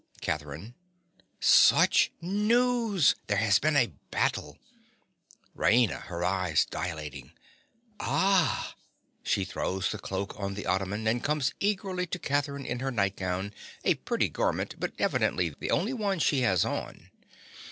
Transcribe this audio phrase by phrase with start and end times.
[0.21, 0.73] CATHERINE.
[1.39, 3.13] Such news.
[3.27, 4.57] There has been a battle!
[5.55, 6.05] RAINA.
[6.05, 7.33] (her eyes dilating).
[7.99, 8.73] Ah!
[9.23, 13.53] (_She throws the cloak on the ottoman, and comes eagerly to Catherine in her nightgown,
[13.83, 17.11] a pretty garment, but evidently the only one she has on.